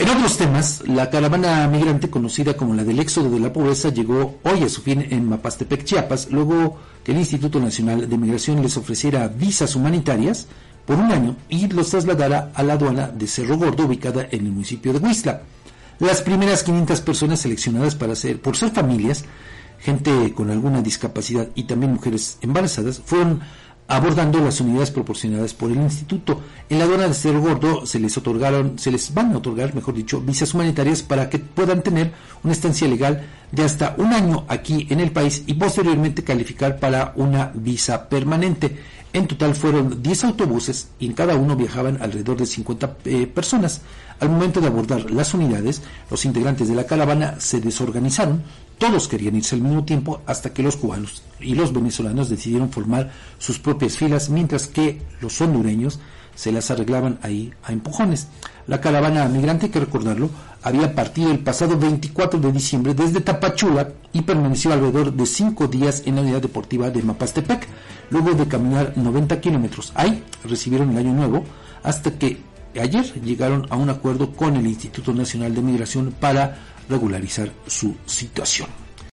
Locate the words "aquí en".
34.46-35.00